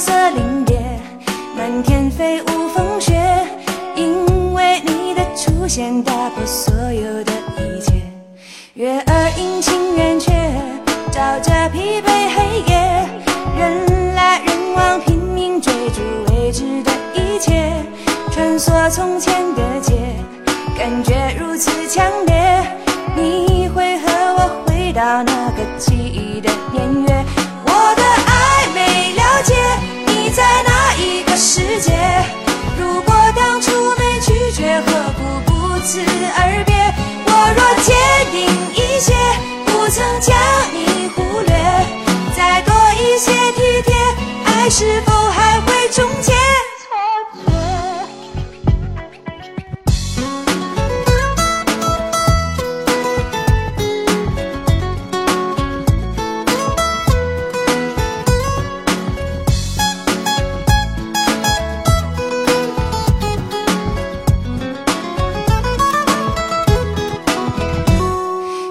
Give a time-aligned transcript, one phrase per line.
[0.00, 0.78] 色凛冽，
[1.54, 3.12] 满天飞舞风雪，
[3.94, 7.92] 因为你的出现打破所有的一切。
[8.72, 10.32] 月儿阴晴圆缺，
[11.12, 13.06] 照着疲惫黑夜，
[13.58, 16.00] 人来人往，拼命追逐
[16.32, 17.70] 未知的一切，
[18.32, 19.92] 穿梭从前的街，
[20.78, 22.66] 感觉如此强烈。
[23.14, 27.19] 你会和我回到那个记忆的年月，
[44.80, 46.32] 是否还会终结？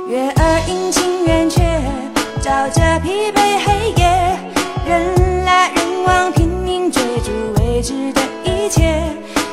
[0.07, 1.61] 月儿阴晴圆缺，
[2.41, 3.59] 照着疲惫
[7.80, 9.02] 未知的一切，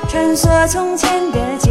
[0.08, 1.70] 穿梭从前的街，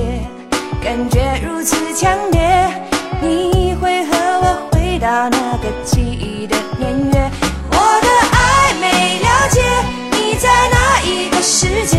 [0.82, 2.72] 感觉如此强烈。
[3.20, 7.32] 你会和我回到那个记忆的年月，
[7.72, 9.62] 我的爱没了解，
[10.12, 11.98] 你在哪一个世界？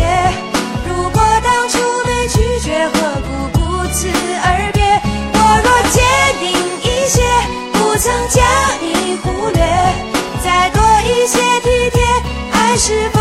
[0.89, 1.77] 如果当初
[2.07, 4.07] 没拒绝，何不不辞
[4.43, 4.81] 而别？
[5.35, 6.03] 我若坚
[6.39, 6.49] 定
[6.81, 7.21] 一些，
[7.73, 8.43] 不曾将
[8.81, 9.63] 你忽略，
[10.43, 12.01] 再多一些体贴，
[12.53, 13.16] 爱是否？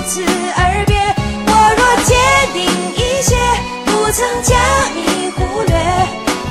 [0.00, 0.22] 不辞
[0.56, 0.96] 而别
[1.46, 2.16] 我若坚
[2.54, 3.36] 定一些
[3.84, 4.58] 不曾将
[4.96, 5.76] 你忽略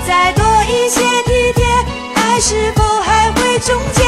[0.07, 1.65] 再多一些体贴
[2.13, 3.98] 爱是否还会终结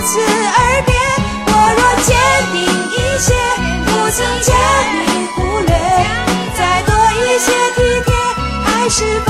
[0.00, 0.94] 不辞而别
[1.44, 2.16] 我若坚
[2.52, 2.56] 定
[2.90, 3.28] 一些
[3.84, 4.48] 不曾将
[5.04, 5.70] 你忽略。
[6.56, 6.90] 再多
[7.20, 8.08] 一些体贴
[8.64, 9.29] 爱是否